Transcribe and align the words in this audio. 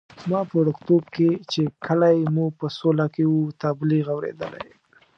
ما 0.29 0.39
په 0.49 0.53
وړکتوب 0.59 1.03
کې 1.15 1.29
چې 1.51 1.61
کلی 1.85 2.17
مو 2.33 2.45
په 2.59 2.65
سوله 2.77 3.05
کې 3.13 3.23
وو، 3.31 3.43
تبلیغ 3.63 4.05
اورېدلی. 4.15 4.65